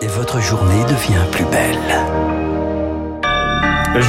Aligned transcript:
et 0.00 0.06
votre 0.06 0.40
journée 0.40 0.82
devient 0.84 1.24
plus 1.30 1.44
belle. 1.46 1.78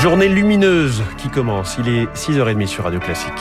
Journée 0.02 0.28
lumineuse 0.28 1.04
qui 1.18 1.30
commence. 1.30 1.78
Il 1.80 1.88
est 1.88 2.06
6h30 2.16 2.68
sur 2.68 2.84
Radio 2.84 3.00
Classique. 3.00 3.32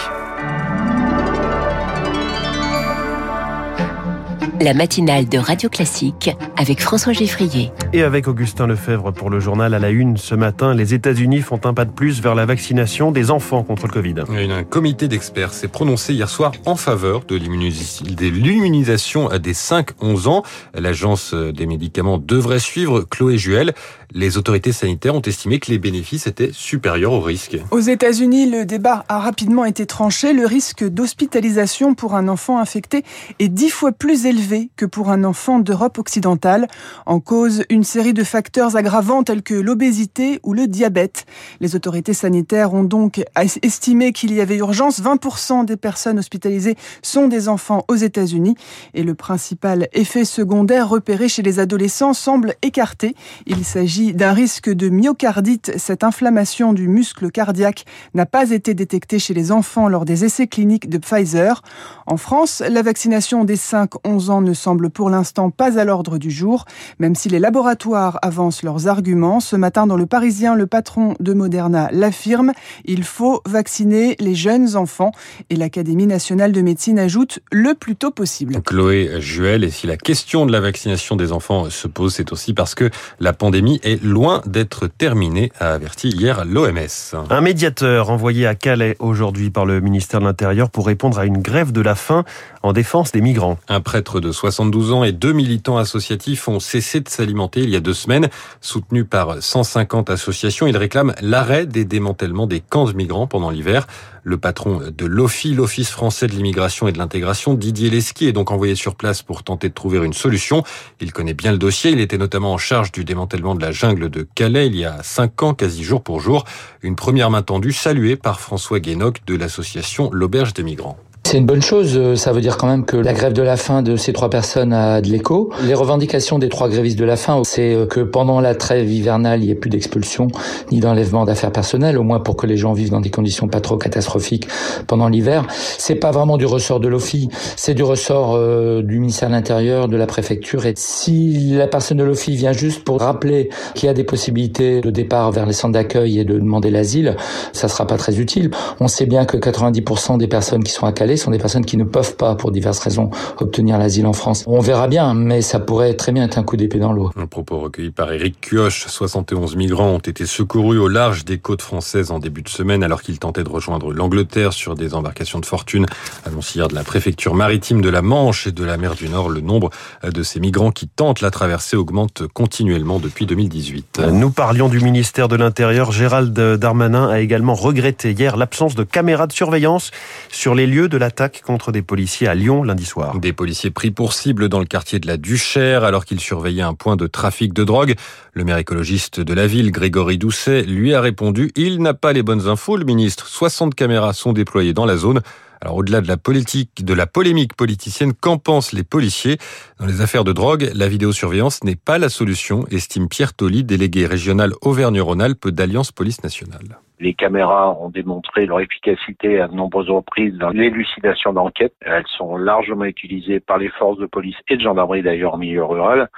La 4.61 4.75
matinale 4.75 5.29
de 5.29 5.39
Radio 5.39 5.69
Classique 5.69 6.31
avec 6.57 6.81
François 6.81 7.13
Geffrier. 7.13 7.71
Et 7.93 8.03
avec 8.03 8.29
Augustin 8.29 8.67
Lefebvre 8.67 9.13
pour 9.13 9.31
le 9.31 9.41
journal 9.41 9.75
à 9.75 9.79
la 9.79 9.91
une 9.91 10.17
ce 10.17 10.35
matin, 10.35 10.75
les 10.75 10.95
États-Unis 10.95 11.41
font 11.41 11.61
un 11.65 11.75
pas 11.75 11.85
de 11.85 11.91
plus 11.91 12.21
vers 12.21 12.35
la 12.35 12.47
vaccination 12.47 13.11
des 13.11 13.31
enfants 13.31 13.63
contre 13.63 13.87
le 13.87 13.93
Covid. 13.93 14.15
Un 14.29 14.65
comité 14.65 15.09
d'experts 15.09 15.53
s'est 15.53 15.69
prononcé 15.69 16.15
hier 16.15 16.29
soir 16.29 16.53
en 16.67 16.77
faveur 16.77 17.25
de 17.25 17.37
l'immunisation 17.37 19.29
des 19.39 19.55
5-11 19.55 20.29
ans. 20.29 20.43
L'agence 20.75 21.35
des 21.35 21.67
médicaments 21.67 22.19
devrait 22.19 22.59
suivre. 22.59 23.03
Chloé 23.03 23.39
Juel, 23.39 23.73
les 24.15 24.39
autorités 24.39 24.71
sanitaires 24.71 25.17
ont 25.17 25.21
estimé 25.21 25.59
que 25.59 25.73
les 25.73 25.79
bénéfices 25.79 26.29
étaient 26.29 26.53
supérieurs 26.53 27.13
aux 27.13 27.21
risques. 27.21 27.59
Aux 27.73 27.81
États-Unis, 27.81 28.49
le 28.49 28.65
débat 28.65 29.05
a 29.09 29.19
rapidement 29.19 29.65
été 29.65 29.87
tranché. 29.87 30.33
Le 30.33 30.47
risque 30.47 30.85
d'hospitalisation 30.85 31.95
pour 31.97 32.15
un 32.15 32.29
enfant 32.29 32.61
infecté 32.61 33.03
est 33.41 33.49
dix 33.49 33.71
fois 33.71 33.91
plus 33.91 34.25
élevé 34.27 34.71
que 34.77 34.87
pour 34.87 35.11
un 35.11 35.25
enfant 35.25 35.59
d'Europe 35.59 35.99
occidentale. 35.99 36.69
En 37.07 37.19
cause, 37.19 37.65
une 37.71 37.83
série 37.83 38.15
de 38.15 38.23
facteurs 38.23 38.77
aggravants 38.77 39.25
tels 39.25 39.43
que 39.43 39.55
l'obésité 39.55 40.39
ou 40.45 40.53
le 40.55 40.69
diabète. 40.69 41.27
Les 41.59 41.75
autorités 41.75 42.15
sanitaires 42.15 42.73
ont 42.73 42.85
donc 42.85 43.21
estimé 43.63 44.13
qu'il 44.13 44.33
y 44.33 44.41
avait 44.41 44.59
urgence. 44.59 45.03
20% 45.03 45.65
des 45.65 45.77
personnes 45.77 46.21
hospitalisées 46.21 46.77
sont 47.03 47.27
des 47.27 47.49
enfants 47.49 47.85
aux 47.89 47.97
États-Unis 47.97 48.55
et 48.95 49.03
le 49.03 49.17
principal 49.17 49.89
effet 49.93 50.25
secondaire 50.25 50.89
repéré 50.89 51.29
chez 51.29 51.43
les 51.43 51.59
adolescents 51.59 52.15
semble 52.15 52.55
écarté. 52.63 53.17
Il 53.47 53.65
s'agit 53.65 54.04
d'un 54.13 54.33
risque 54.33 54.69
de 54.69 54.89
myocardite. 54.89 55.73
Cette 55.77 56.05
inflammation 56.05 56.73
du 56.73 56.89
muscle 56.89 57.31
cardiaque 57.31 57.85
n'a 58.15 58.27
pas 58.27 58.51
été 58.51 58.75
détectée 58.75 59.19
chez 59.19 59.35
les 59.35 59.53
enfants 59.53 59.89
lors 59.89 60.05
des 60.05 60.25
essais 60.25 60.47
cliniques 60.47 60.89
de 60.89 60.99
Pfizer. 60.99 61.63
En 62.07 62.17
France, 62.17 62.63
la 62.69 62.83
vaccination 62.83 63.45
des 63.45 63.57
5-11 63.57 64.31
ans 64.31 64.41
ne 64.41 64.53
semble 64.53 64.91
pour 64.91 65.11
l'instant 65.11 65.51
pas 65.51 65.79
à 65.79 65.85
l'ordre 65.85 66.19
du 66.19 66.31
jour, 66.31 66.65
même 66.99 67.15
si 67.15 67.29
les 67.29 67.39
laboratoires 67.39 68.19
avancent 68.23 68.63
leurs 68.63 68.89
arguments. 68.89 69.41
Ce 69.41 69.57
matin, 69.57 69.87
dans 69.87 69.97
Le 69.97 70.07
Parisien, 70.07 70.55
le 70.55 70.67
patron 70.67 71.15
de 71.21 71.33
Moderna 71.33 71.89
l'affirme, 71.93 72.53
il 72.85 73.05
faut 73.05 73.41
vacciner 73.47 74.17
les 74.21 74.35
jeunes 74.35 74.77
enfants. 74.77 75.13
Et 75.51 75.57
l'Académie 75.57 76.07
nationale 76.07 76.53
de 76.53 76.61
médecine 76.61 76.99
ajoute 76.99 77.41
le 77.51 77.75
plus 77.75 77.97
tôt 77.97 78.11
possible. 78.11 78.61
Chloé 78.63 79.21
Juel, 79.21 79.65
et 79.65 79.71
si 79.71 79.87
la 79.87 79.97
question 79.97 80.47
de 80.47 80.53
la 80.53 80.61
vaccination 80.61 81.17
des 81.17 81.33
enfants 81.33 81.71
se 81.71 81.89
pose, 81.89 82.15
c'est 82.15 82.33
aussi 82.33 82.55
parce 82.55 82.75
que 82.75 82.91
la 83.21 83.33
pandémie 83.33 83.81
est 83.83 83.94
loin 84.03 84.43
d'être 84.47 84.87
terminée, 84.87 85.53
a 85.61 85.73
averti 85.73 86.09
hier 86.09 86.45
l'OMS. 86.45 87.17
Un 87.31 87.41
médiateur 87.41 88.11
envoyé 88.11 88.47
à 88.47 88.55
Calais 88.55 88.97
aujourd'hui 88.99 89.51
par 89.51 89.67
le 89.67 89.81
ministère 89.81 90.21
de 90.21 90.27
l'Intérieur 90.27 90.71
pour 90.71 90.87
répondre 90.87 91.19
à 91.19 91.27
une 91.27 91.39
grève 91.39 91.73
de 91.73 91.81
la 91.81 91.95
faim 91.95 92.25
en 92.63 92.73
défense 92.73 93.13
des 93.13 93.21
migrants. 93.21 93.59
Un 93.69 93.81
prêtre 93.81 94.21
de 94.21 94.33
72 94.33 94.93
ans 94.93 95.05
et 95.05 95.13
deux 95.13 95.33
militants 95.33 95.77
associatifs 95.77 96.49
ont 96.49 96.61
cessé 96.61 97.01
de 97.01 97.09
s'alimenter 97.09 97.61
il 97.61 97.71
y 97.71 97.77
a 97.77 97.81
deux 97.81 97.95
semaines. 97.95 98.29
Soutenus 98.61 99.07
par 99.09 99.43
150 99.43 100.11
associations, 100.11 100.67
ils 100.67 100.77
réclament 100.77 101.15
l'arrêt 101.21 101.67
des 101.67 101.85
démantèlements 101.85 102.47
des 102.47 102.61
camps 102.61 102.87
de 102.87 102.93
migrants 102.93 103.27
pendant 103.27 103.51
l'hiver. 103.51 103.87
Le 104.27 104.39
patron 104.39 104.81
de 104.97 105.05
l'OFI, 105.05 105.53
l'Office 105.53 105.91
français 105.91 106.27
de 106.27 106.33
l'immigration 106.33 106.89
et 106.89 106.93
de 106.93 106.99
l'intégration, 106.99 107.53
Didier 107.53 107.91
Lesky, 107.91 108.27
est 108.27 108.33
donc 108.33 108.51
envoyé 108.51 108.75
sur 108.75 108.97
place 108.97 109.23
pour 109.23 109.43
tenter 109.43 109.69
de 109.69 109.75
trouver 109.75 109.99
une 109.99 110.15
solution. 110.15 110.65
Il 111.03 111.13
connaît 111.13 111.35
bien 111.35 111.53
le 111.53 111.59
dossier. 111.59 111.91
Il 111.91 112.01
était 112.01 112.17
notamment 112.17 112.55
en 112.55 112.57
charge 112.57 112.91
du 112.91 113.05
démantèlement 113.05 113.55
de 113.55 113.61
la 113.61 113.71
jungle 113.71 114.09
de 114.09 114.27
Calais 114.35 114.69
il 114.69 114.77
y 114.77 114.87
a 114.87 115.03
cinq 115.03 115.43
ans, 115.43 115.53
quasi 115.53 115.85
jour 115.85 116.03
pour 116.03 116.21
jour. 116.21 116.45
Une 116.81 116.97
première 116.97 117.29
main 117.29 117.43
tendue 117.43 117.75
saluée 117.75 118.17
par 118.17 118.41
François 118.41 118.81
Guénoc 118.81 119.27
de 119.27 119.37
l'association 119.37 120.09
L'Auberge 120.11 120.55
des 120.55 120.63
migrants. 120.63 120.99
C'est 121.35 121.41
une 121.41 121.47
bonne 121.47 121.63
chose. 121.63 121.95
Euh, 121.97 122.15
ça 122.15 122.31
veut 122.31 122.41
dire 122.41 122.57
quand 122.57 122.69
même 122.69 122.85
que 122.85 122.97
la 122.97 123.13
grève 123.13 123.33
de 123.33 123.43
la 123.43 123.57
faim 123.57 123.83
de 123.83 123.97
ces 123.97 124.13
trois 124.13 124.31
personnes 124.31 124.73
a 124.73 125.01
de 125.01 125.09
l'écho. 125.09 125.51
Les 125.65 125.75
revendications 125.75 126.39
des 126.39 126.49
trois 126.49 126.69
grévistes 126.69 126.97
de 126.97 127.05
la 127.05 127.17
faim, 127.17 127.43
c'est 127.45 127.75
euh, 127.75 127.87
que 127.87 127.99
pendant 127.99 128.41
la 128.41 128.55
trêve 128.55 128.89
hivernale, 128.89 129.43
il 129.43 129.47
n'y 129.47 129.51
ait 129.51 129.57
plus 129.57 129.69
d'expulsion 129.69 130.29
ni 130.71 130.79
d'enlèvement 130.79 131.25
d'affaires 131.25 131.51
personnelles, 131.51 131.99
au 131.99 132.05
moins 132.05 132.21
pour 132.21 132.37
que 132.37 132.47
les 132.47 132.57
gens 132.57 132.73
vivent 132.73 132.93
dans 132.93 133.01
des 133.01 133.11
conditions 133.11 133.49
pas 133.49 133.61
trop 133.61 133.77
catastrophiques 133.77 134.47
pendant 134.87 135.09
l'hiver. 135.09 135.45
C'est 135.51 135.97
pas 135.97 136.13
vraiment 136.13 136.37
du 136.37 136.47
ressort 136.47 136.79
de 136.79 136.87
l'OFI, 136.87 137.29
c'est 137.57 137.75
du 137.75 137.83
ressort 137.83 138.35
euh, 138.37 138.83
du 138.83 139.01
ministère 139.01 139.29
de 139.29 139.35
l'Intérieur, 139.35 139.89
de 139.89 139.97
la 139.97 140.07
préfecture. 140.07 140.67
Et 140.67 140.75
si 140.77 141.51
la 141.57 141.67
personne 141.67 141.99
de 141.99 142.05
l'OFI 142.05 142.37
vient 142.37 142.53
juste 142.53 142.85
pour 142.85 143.01
rappeler 143.01 143.49
qu'il 143.75 143.89
y 143.89 143.91
a 143.91 143.95
des 143.95 144.05
possibilités 144.05 144.81
de 144.83 144.91
départ 144.93 145.33
vers 145.33 145.47
les 145.47 145.53
centres 145.53 145.73
d'accueil 145.73 146.21
et 146.21 146.25
de 146.25 146.35
demander 146.35 146.71
l'asile, 146.71 147.17
ça 147.53 147.67
sera 147.67 147.89
pas 147.89 147.97
très 147.97 148.21
utile. 148.21 148.53
On 148.79 148.87
sait 148.87 149.07
bien 149.07 149.25
que 149.25 149.37
90% 149.37 150.17
des 150.17 150.29
personnes 150.29 150.63
qui 150.63 150.71
sont 150.71 150.87
à 150.87 150.93
Calais 150.93 151.24
sont 151.25 151.31
des 151.31 151.39
personnes 151.39 151.65
qui 151.65 151.77
ne 151.77 151.85
peuvent 151.85 152.17
pas, 152.17 152.35
pour 152.35 152.53
diverses 152.53 152.79
raisons, 152.79 153.11
obtenir 153.39 153.79
l'asile 153.79 154.07
en 154.07 154.13
France. 154.13 154.45
On 154.47 154.61
verra 154.61 154.89
bien, 154.89 155.15
mais 155.15 155.43
ça 155.43 155.59
pourrait 155.59 155.95
très 155.95 156.13
bien 156.13 156.25
être 156.25 156.39
un 156.39 156.43
coup 156.43 156.57
d'épée 156.57 156.79
dans 156.79 156.93
l'eau. 156.93 157.11
Un 157.17 157.27
propos 157.27 157.59
recueilli 157.59 157.91
par 157.91 158.13
Éric 158.13 158.41
Kioche. 158.41 158.87
71 158.87 159.57
migrants 159.57 159.89
ont 159.89 159.99
été 159.99 160.27
secourus 160.27 160.79
au 160.79 160.89
large 160.89 161.25
des 161.25 161.39
côtes 161.39 161.63
françaises 161.63 162.11
en 162.11 162.19
début 162.19 162.43
de 162.43 162.49
semaine 162.49 162.83
alors 162.83 163.03
qu'ils 163.03 163.19
tentaient 163.19 163.45
de 163.45 163.49
rejoindre 163.49 163.93
l'Angleterre 163.93 164.53
sur 164.53 164.75
des 164.75 164.95
embarcations 164.95 165.41
de 165.41 165.47
fortune. 165.47 165.87
Annonce 166.27 166.55
hier 166.55 166.69
de 166.69 166.75
la 166.75 166.85
préfecture 166.85 167.35
maritime 167.35 167.81
de 167.81 167.89
la 167.89 168.03
Manche 168.03 168.47
et 168.47 168.53
de 168.53 168.65
la 168.65 168.77
mer 168.77 168.95
du 168.95 169.09
Nord. 169.09 169.31
Le 169.31 169.41
nombre 169.41 169.71
de 170.05 170.23
ces 170.23 170.41
migrants 170.41 170.73
qui 170.73 170.89
tentent 170.89 171.23
la 171.23 171.31
traversée 171.31 171.77
augmente 171.77 172.25
continuellement 172.35 172.99
depuis 172.99 173.25
2018. 173.25 174.03
Nous 174.13 174.31
parlions 174.31 174.69
du 174.69 174.81
ministère 174.81 175.29
de 175.29 175.37
l'Intérieur. 175.37 175.91
Gérald 175.91 176.35
Darmanin 176.35 177.09
a 177.09 177.21
également 177.21 177.55
regretté 177.55 178.13
hier 178.13 178.37
l'absence 178.37 178.75
de 178.75 178.85
caméras 178.85 179.27
de 179.27 179.33
surveillance 179.33 179.91
sur 180.31 180.55
les 180.55 180.67
lieux 180.67 180.89
de 180.89 180.99
la 180.99 181.04
l'attaque 181.05 181.43
contre 181.45 181.71
des 181.71 181.83
policiers 181.83 182.29
à 182.29 182.35
Lyon 182.35 182.63
lundi 182.63 182.87
soir. 182.87 183.19
Des 183.19 183.35
policiers 183.35 183.71
pris 183.71 183.91
pour 183.91 184.15
cible 184.15 184.49
dans 184.49 184.59
le 184.59 184.65
quartier 184.65 184.99
de 185.01 185.07
la 185.07 185.19
Duchère 185.19 185.85
alors 185.85 186.07
qu'ils 186.07 186.19
surveillaient 186.19 186.63
un 186.63 186.73
point 186.73 186.97
de 186.97 187.07
trafic 187.07 187.53
de 187.53 187.63
drogue. 187.63 187.95
Le 188.33 188.43
maire 188.43 188.57
écologiste 188.57 189.21
de 189.21 189.35
la 189.35 189.47
ville, 189.47 189.71
Grégory 189.71 190.17
Doucet, 190.17 190.63
lui 190.63 190.95
a 190.95 191.03
répondu 191.03 191.53
«Il 191.57 191.83
n'a 191.83 191.93
pas 191.93 192.15
les 192.15 192.23
bonnes 192.23 192.49
infos, 192.49 192.79
le 192.79 192.87
ministre. 192.87 193.27
60 193.27 193.75
caméras 193.75 194.15
sont 194.15 194.33
déployées 194.33 194.73
dans 194.73 194.87
la 194.87 194.97
zone.» 194.97 195.21
Alors 195.61 195.77
au-delà 195.77 196.01
de 196.01 196.09
la 196.09 196.17
politique, 196.17 196.83
de 196.83 196.95
la 196.95 197.07
polémique 197.07 197.55
politicienne, 197.55 198.15
qu'en 198.15 198.39
pensent 198.39 198.73
les 198.73 198.83
policiers? 198.83 199.37
Dans 199.79 199.87
les 199.87 200.01
affaires 200.01 200.25
de 200.25 200.33
drogue, 200.33 200.71
la 200.75 200.89
vidéosurveillance 200.89 201.65
n'est 201.65 201.77
pas 201.77 201.99
la 201.99 202.09
solution, 202.09 202.67
estime 202.71 203.09
Pierre 203.09 203.35
Tolly, 203.35 203.63
délégué 203.63 204.07
régional 204.07 204.55
Auvergne-Rhône-Alpes 204.63 205.49
d'Alliance 205.49 205.93
Police 205.93 206.23
Nationale. 206.23 206.79
Les 207.01 207.15
caméras 207.15 207.77
ont 207.81 207.91
démontré 207.91 208.47
leur 208.47 208.61
efficacité 208.61 209.41
à 209.41 209.49
de 209.49 209.55
nombreuses 209.55 209.91
reprises 209.91 210.35
dans 210.35 210.51
l'élucidation 210.51 211.33
d'enquêtes. 211.33 211.75
Elles 211.81 212.07
sont 212.17 212.37
largement 212.37 212.85
utilisées 212.85 213.41
par 213.41 213.59
les 213.59 213.69
forces 213.71 213.99
de 213.99 214.07
police 214.07 214.37
et 214.49 214.57
de 214.57 214.63
gendarmerie 214.63 215.03
d'ailleurs 215.03 215.35
en 215.35 215.39
milieu 215.39 215.65
rural. 215.65 216.09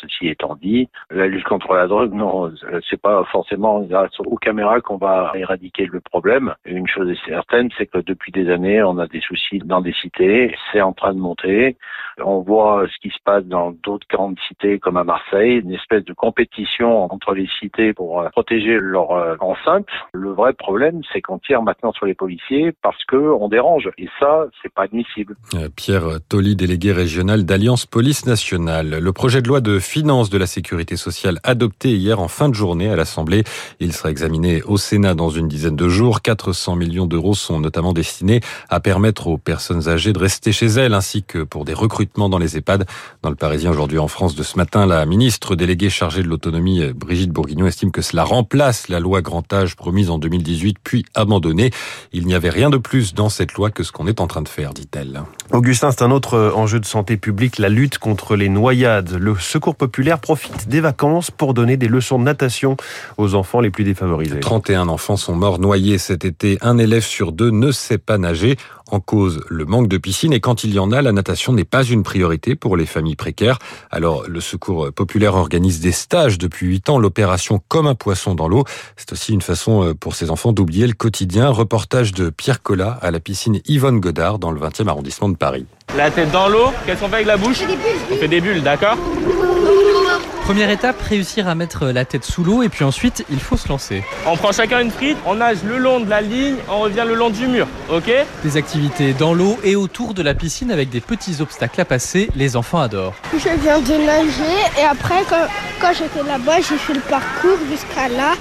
Ceci 0.00 0.28
étant 0.28 0.56
dit, 0.56 0.88
la 1.10 1.28
lutte 1.28 1.44
contre 1.44 1.74
la 1.74 1.86
drogue, 1.86 2.12
non, 2.12 2.50
c'est 2.90 3.00
pas 3.00 3.22
forcément 3.30 3.82
grâce 3.82 4.18
aux 4.18 4.36
caméras 4.36 4.80
qu'on 4.80 4.96
va 4.96 5.30
éradiquer 5.34 5.86
le 5.86 6.00
problème. 6.00 6.54
Une 6.64 6.88
chose 6.88 7.08
est 7.08 7.24
certaine, 7.26 7.68
c'est 7.78 7.86
que 7.86 7.98
depuis 7.98 8.32
des 8.32 8.50
années, 8.50 8.82
on 8.82 8.98
a 8.98 9.06
des 9.06 9.20
soucis 9.20 9.60
dans 9.60 9.80
des 9.80 9.92
cités. 9.92 10.56
C'est 10.72 10.80
en 10.80 10.92
train 10.92 11.14
de 11.14 11.20
monter. 11.20 11.76
On 12.18 12.40
voit 12.40 12.86
ce 12.92 12.98
qui 13.00 13.14
se 13.14 13.22
passe 13.24 13.44
dans 13.44 13.72
d'autres 13.82 14.06
grandes 14.08 14.36
cités 14.48 14.78
comme 14.78 14.96
à 14.96 15.04
Marseille, 15.04 15.60
une 15.64 15.72
espèce 15.72 16.04
de 16.04 16.12
compétition 16.12 17.12
entre 17.12 17.34
les 17.34 17.48
cités 17.60 17.94
pour 17.94 18.20
euh, 18.20 18.28
protéger 18.30 18.78
leur 18.78 19.12
euh, 19.12 19.36
enceinte. 19.40 19.86
Le 20.12 20.30
vrai 20.30 20.52
problème, 20.52 21.00
c'est 21.12 21.22
qu'on 21.22 21.38
tire 21.38 21.62
maintenant 21.62 21.92
sur 21.92 22.06
les 22.06 22.14
policiers 22.14 22.72
parce 22.82 23.02
que 23.04 23.16
on 23.16 23.48
dérange. 23.48 23.90
Et 23.98 24.08
ça, 24.20 24.44
c'est 24.62 24.72
pas 24.72 24.82
admissible. 24.82 25.36
Euh, 25.54 25.68
Pierre 25.74 26.20
Tolly, 26.28 26.56
délégué 26.56 26.92
régional 26.92 27.44
d'Alliance 27.44 27.86
Police 27.86 28.26
Nationale. 28.26 28.98
Le 28.98 29.12
projet 29.12 29.40
de 29.40 29.48
loi 29.48 29.60
de 29.60 29.78
finances 29.78 30.30
de 30.30 30.38
la 30.38 30.46
sécurité 30.46 30.96
sociale 30.96 31.38
adopté 31.44 31.90
hier 31.90 32.20
en 32.20 32.28
fin 32.28 32.48
de 32.48 32.54
journée 32.54 32.90
à 32.90 32.96
l'Assemblée. 32.96 33.44
Il 33.80 33.92
sera 33.92 34.10
examiné 34.10 34.62
au 34.62 34.76
Sénat 34.76 35.14
dans 35.14 35.30
une 35.30 35.48
dizaine 35.48 35.76
de 35.76 35.88
jours. 35.88 36.20
400 36.20 36.76
millions 36.76 37.06
d'euros 37.06 37.34
sont 37.34 37.60
notamment 37.60 37.92
destinés 37.92 38.40
à 38.68 38.80
permettre 38.80 39.28
aux 39.28 39.38
personnes 39.38 39.88
âgées 39.88 40.12
de 40.12 40.18
rester 40.18 40.52
chez 40.52 40.66
elles 40.66 40.94
ainsi 40.94 41.22
que 41.22 41.42
pour 41.42 41.64
des 41.64 41.74
recrutements 41.74 42.01
dans 42.16 42.38
les 42.38 42.56
EHPAD. 42.56 42.86
Dans 43.22 43.30
le 43.30 43.36
Parisien 43.36 43.70
aujourd'hui 43.70 43.98
en 43.98 44.08
France 44.08 44.34
de 44.34 44.42
ce 44.42 44.56
matin, 44.56 44.86
la 44.86 45.04
ministre 45.06 45.56
déléguée 45.56 45.90
chargée 45.90 46.22
de 46.22 46.28
l'autonomie, 46.28 46.92
Brigitte 46.94 47.30
Bourguignon, 47.30 47.66
estime 47.66 47.90
que 47.90 48.02
cela 48.02 48.24
remplace 48.24 48.88
la 48.88 49.00
loi 49.00 49.22
grand 49.22 49.50
âge 49.52 49.76
promise 49.76 50.10
en 50.10 50.18
2018 50.18 50.76
puis 50.82 51.04
abandonnée. 51.14 51.70
Il 52.12 52.26
n'y 52.26 52.34
avait 52.34 52.50
rien 52.50 52.70
de 52.70 52.76
plus 52.76 53.14
dans 53.14 53.28
cette 53.28 53.54
loi 53.54 53.70
que 53.70 53.82
ce 53.82 53.92
qu'on 53.92 54.06
est 54.06 54.20
en 54.20 54.26
train 54.26 54.42
de 54.42 54.48
faire, 54.48 54.72
dit-elle. 54.72 55.22
Augustin, 55.50 55.90
c'est 55.90 56.02
un 56.02 56.10
autre 56.10 56.52
enjeu 56.54 56.80
de 56.80 56.86
santé 56.86 57.16
publique, 57.16 57.58
la 57.58 57.68
lutte 57.68 57.98
contre 57.98 58.36
les 58.36 58.48
noyades. 58.48 59.12
Le 59.12 59.36
secours 59.36 59.76
populaire 59.76 60.18
profite 60.18 60.68
des 60.68 60.80
vacances 60.80 61.30
pour 61.30 61.54
donner 61.54 61.76
des 61.76 61.88
leçons 61.88 62.18
de 62.18 62.24
natation 62.24 62.76
aux 63.18 63.34
enfants 63.34 63.60
les 63.60 63.70
plus 63.70 63.84
défavorisés. 63.84 64.40
31 64.40 64.88
enfants 64.88 65.16
sont 65.16 65.34
morts 65.34 65.58
noyés 65.58 65.98
cet 65.98 66.24
été. 66.24 66.58
Un 66.60 66.78
élève 66.78 67.04
sur 67.04 67.32
deux 67.32 67.50
ne 67.50 67.72
sait 67.72 67.98
pas 67.98 68.18
nager. 68.18 68.56
En 68.92 69.00
cause, 69.00 69.40
le 69.48 69.64
manque 69.64 69.88
de 69.88 69.96
piscine 69.96 70.34
et 70.34 70.40
quand 70.40 70.64
il 70.64 70.74
y 70.74 70.78
en 70.78 70.92
a, 70.92 71.00
la 71.00 71.12
natation 71.12 71.54
n'est 71.54 71.64
pas 71.64 71.82
une 71.82 72.02
priorité 72.02 72.54
pour 72.54 72.76
les 72.76 72.84
familles 72.84 73.16
précaires. 73.16 73.58
Alors, 73.90 74.24
le 74.28 74.38
Secours 74.42 74.92
populaire 74.92 75.34
organise 75.34 75.80
des 75.80 75.92
stages 75.92 76.36
depuis 76.36 76.66
8 76.66 76.90
ans, 76.90 76.98
l'opération 76.98 77.58
Comme 77.68 77.86
un 77.86 77.94
poisson 77.94 78.34
dans 78.34 78.48
l'eau. 78.48 78.64
C'est 78.98 79.10
aussi 79.12 79.32
une 79.32 79.40
façon 79.40 79.82
euh, 79.82 79.94
pour 79.94 80.14
ces 80.14 80.30
enfants 80.30 80.52
d'oublier 80.52 80.86
le 80.86 80.92
quotidien. 80.92 81.48
Reportage 81.48 82.12
de 82.12 82.28
Pierre 82.28 82.60
Collat 82.60 82.98
à 83.00 83.10
la 83.10 83.18
piscine 83.18 83.60
Yvonne 83.66 83.98
Godard 83.98 84.38
dans 84.38 84.50
le 84.50 84.60
20e 84.60 84.86
arrondissement 84.88 85.30
de 85.30 85.36
Paris. 85.36 85.64
La 85.96 86.10
tête 86.10 86.30
dans 86.30 86.50
l'eau, 86.50 86.70
qu'est-ce 86.84 87.00
qu'on 87.00 87.08
fait 87.08 87.14
avec 87.14 87.26
la 87.26 87.38
bouche? 87.38 87.62
On 88.10 88.16
fait 88.16 88.28
des 88.28 88.42
bulles, 88.42 88.62
d'accord? 88.62 88.98
Première 90.44 90.70
étape, 90.70 91.00
réussir 91.00 91.46
à 91.48 91.54
mettre 91.54 91.86
la 91.86 92.04
tête 92.04 92.24
sous 92.24 92.42
l'eau 92.42 92.62
et 92.62 92.68
puis 92.68 92.84
ensuite 92.84 93.24
il 93.30 93.38
faut 93.38 93.56
se 93.56 93.68
lancer. 93.68 94.02
On 94.26 94.36
prend 94.36 94.50
chacun 94.52 94.80
une 94.80 94.90
frite, 94.90 95.16
on 95.24 95.36
nage 95.36 95.58
le 95.64 95.78
long 95.78 96.00
de 96.00 96.10
la 96.10 96.20
ligne, 96.20 96.56
on 96.68 96.80
revient 96.80 97.04
le 97.06 97.14
long 97.14 97.30
du 97.30 97.46
mur, 97.46 97.68
ok? 97.88 98.10
Des 98.42 98.56
activités 98.56 99.12
dans 99.12 99.34
l'eau 99.34 99.56
et 99.62 99.76
autour 99.76 100.14
de 100.14 100.22
la 100.22 100.34
piscine 100.34 100.72
avec 100.72 100.90
des 100.90 101.00
petits 101.00 101.40
obstacles 101.40 101.80
à 101.80 101.84
passer, 101.84 102.28
les 102.34 102.56
enfants 102.56 102.80
adorent. 102.80 103.14
Je 103.32 103.48
viens 103.62 103.78
de 103.78 104.04
nager 104.04 104.58
et 104.80 104.84
après 104.84 105.22
quand, 105.30 105.46
quand 105.80 105.92
j'étais 105.96 106.26
là-bas 106.28 106.56
j'ai 106.56 106.76
fait 106.76 106.94
le 106.94 107.00
parcours 107.00 107.58
jusqu'à 107.70 108.08
là 108.08 108.32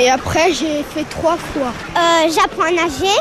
et 0.00 0.08
après 0.10 0.52
j'ai 0.54 0.82
fait 0.82 1.04
trois 1.10 1.36
fois. 1.36 1.72
Euh, 1.96 2.30
J'apprends 2.34 2.62
à 2.64 2.70
nager 2.70 3.14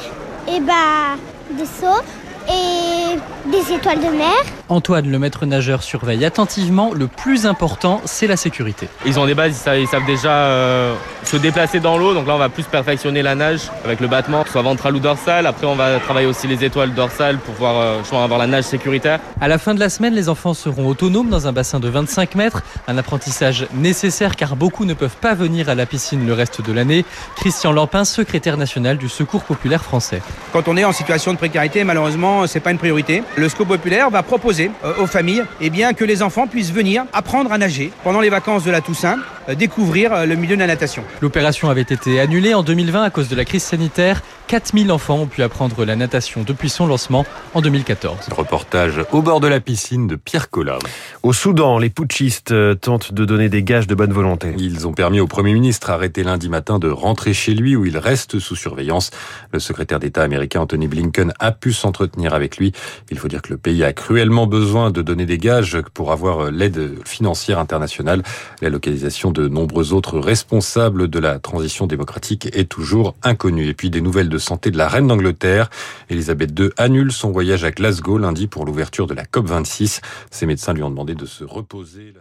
et 0.47 0.59
bah 0.61 1.17
des 1.51 1.65
sauts 1.65 2.01
et 2.49 3.17
des 3.51 3.73
étoiles 3.75 3.99
de 3.99 4.17
mer. 4.17 4.43
Antoine, 4.71 5.11
le 5.11 5.19
maître 5.19 5.45
nageur, 5.45 5.83
surveille 5.83 6.23
attentivement. 6.23 6.93
Le 6.93 7.07
plus 7.07 7.45
important, 7.45 7.99
c'est 8.05 8.25
la 8.25 8.37
sécurité. 8.37 8.87
Ils 9.05 9.19
ont 9.19 9.25
des 9.25 9.33
bases, 9.33 9.51
ils 9.51 9.55
savent, 9.55 9.79
ils 9.79 9.87
savent 9.87 10.05
déjà 10.05 10.31
euh, 10.31 10.95
se 11.25 11.35
déplacer 11.35 11.81
dans 11.81 11.97
l'eau. 11.97 12.13
Donc 12.13 12.25
là, 12.25 12.35
on 12.35 12.37
va 12.37 12.47
plus 12.47 12.63
perfectionner 12.63 13.21
la 13.21 13.35
nage 13.35 13.69
avec 13.83 13.99
le 13.99 14.07
battement, 14.07 14.45
soit 14.49 14.61
ventral 14.61 14.95
ou 14.95 14.99
dorsal. 14.99 15.45
Après, 15.45 15.67
on 15.67 15.75
va 15.75 15.99
travailler 15.99 16.25
aussi 16.25 16.47
les 16.47 16.63
étoiles 16.63 16.93
dorsales 16.93 17.37
pour 17.39 17.53
pouvoir 17.55 17.75
euh, 17.75 18.23
avoir 18.23 18.39
la 18.39 18.47
nage 18.47 18.63
sécuritaire. 18.63 19.19
À 19.41 19.49
la 19.49 19.57
fin 19.57 19.73
de 19.73 19.79
la 19.81 19.89
semaine, 19.89 20.13
les 20.13 20.29
enfants 20.29 20.53
seront 20.53 20.87
autonomes 20.87 21.29
dans 21.29 21.47
un 21.47 21.51
bassin 21.51 21.81
de 21.81 21.89
25 21.89 22.35
mètres. 22.35 22.63
Un 22.87 22.97
apprentissage 22.97 23.67
nécessaire 23.73 24.37
car 24.37 24.55
beaucoup 24.55 24.85
ne 24.85 24.93
peuvent 24.93 25.17
pas 25.19 25.33
venir 25.33 25.67
à 25.67 25.75
la 25.75 25.85
piscine 25.85 26.25
le 26.25 26.31
reste 26.31 26.65
de 26.65 26.71
l'année. 26.71 27.03
Christian 27.35 27.73
Lampin, 27.73 28.05
secrétaire 28.05 28.55
national 28.55 28.97
du 28.97 29.09
Secours 29.09 29.43
populaire 29.43 29.83
français. 29.83 30.21
Quand 30.53 30.69
on 30.69 30.77
est 30.77 30.85
en 30.85 30.93
situation 30.93 31.33
de 31.33 31.37
précarité, 31.37 31.83
malheureusement, 31.83 32.47
c'est 32.47 32.61
pas 32.61 32.71
une 32.71 32.77
priorité. 32.77 33.21
Le 33.35 33.49
Secours 33.49 33.67
populaire 33.67 34.09
va 34.09 34.23
proposer 34.23 34.60
euh, 34.83 34.93
aux 34.99 35.07
familles 35.07 35.43
eh 35.59 35.69
bien, 35.69 35.93
que 35.93 36.03
les 36.03 36.21
enfants 36.21 36.47
puissent 36.47 36.71
venir 36.71 37.05
apprendre 37.13 37.51
à 37.51 37.57
nager 37.57 37.91
pendant 38.03 38.21
les 38.21 38.29
vacances 38.29 38.63
de 38.63 38.71
la 38.71 38.81
Toussaint, 38.81 39.17
euh, 39.49 39.55
découvrir 39.55 40.13
euh, 40.13 40.25
le 40.25 40.35
milieu 40.35 40.55
de 40.55 40.61
la 40.61 40.67
natation. 40.67 41.03
L'opération 41.21 41.69
avait 41.69 41.81
été 41.81 42.19
annulée 42.19 42.53
en 42.53 42.63
2020 42.63 43.03
à 43.03 43.09
cause 43.09 43.29
de 43.29 43.35
la 43.35 43.45
crise 43.45 43.63
sanitaire. 43.63 44.21
4000 44.47 44.91
enfants 44.91 45.19
ont 45.19 45.27
pu 45.27 45.43
apprendre 45.43 45.85
la 45.85 45.95
natation 45.95 46.43
depuis 46.45 46.69
son 46.69 46.85
lancement 46.85 47.25
en 47.53 47.61
2014. 47.61 48.17
Reportage 48.35 48.99
au 49.13 49.21
bord 49.21 49.39
de 49.39 49.47
la 49.47 49.61
piscine 49.61 50.07
de 50.07 50.17
Pierre 50.17 50.49
Collat. 50.49 50.79
Au 51.23 51.31
Soudan, 51.31 51.77
les 51.77 51.89
putschistes 51.89 52.53
tentent 52.81 53.13
de 53.13 53.23
donner 53.23 53.47
des 53.47 53.63
gages 53.63 53.87
de 53.87 53.95
bonne 53.95 54.11
volonté. 54.11 54.53
Ils 54.57 54.87
ont 54.87 54.91
permis 54.91 55.21
au 55.21 55.27
Premier 55.27 55.53
ministre 55.53 55.89
arrêté 55.89 56.23
lundi 56.23 56.49
matin 56.49 56.79
de 56.79 56.89
rentrer 56.89 57.33
chez 57.33 57.53
lui 57.53 57.77
où 57.77 57.85
il 57.85 57.97
reste 57.97 58.39
sous 58.39 58.57
surveillance. 58.57 59.11
Le 59.53 59.59
secrétaire 59.59 59.99
d'État 59.99 60.21
américain 60.21 60.59
Anthony 60.59 60.87
Blinken 60.87 61.33
a 61.39 61.51
pu 61.53 61.71
s'entretenir 61.71 62.33
avec 62.33 62.57
lui. 62.57 62.73
Il 63.09 63.19
faut 63.19 63.27
dire 63.27 63.41
que 63.41 63.49
le 63.49 63.57
pays 63.57 63.83
a 63.83 63.93
cruellement 63.93 64.47
besoin 64.51 64.91
de 64.91 65.01
donner 65.01 65.25
des 65.25 65.37
gages 65.37 65.81
pour 65.93 66.11
avoir 66.11 66.51
l'aide 66.51 66.99
financière 67.05 67.57
internationale. 67.57 68.21
La 68.61 68.69
localisation 68.69 69.31
de 69.31 69.47
nombreux 69.47 69.93
autres 69.93 70.19
responsables 70.19 71.07
de 71.07 71.19
la 71.19 71.39
transition 71.39 71.87
démocratique 71.87 72.49
est 72.53 72.69
toujours 72.69 73.15
inconnue. 73.23 73.67
Et 73.67 73.73
puis 73.73 73.89
des 73.89 74.01
nouvelles 74.01 74.29
de 74.29 74.37
santé 74.37 74.69
de 74.69 74.77
la 74.77 74.89
reine 74.89 75.07
d'Angleterre. 75.07 75.69
Elisabeth 76.09 76.51
II 76.59 76.69
annule 76.77 77.11
son 77.11 77.31
voyage 77.31 77.63
à 77.63 77.71
Glasgow 77.71 78.17
lundi 78.17 78.47
pour 78.47 78.65
l'ouverture 78.65 79.07
de 79.07 79.13
la 79.13 79.23
COP26. 79.23 80.01
Ses 80.29 80.45
médecins 80.45 80.73
lui 80.73 80.83
ont 80.83 80.89
demandé 80.89 81.15
de 81.15 81.25
se 81.25 81.43
reposer. 81.45 82.13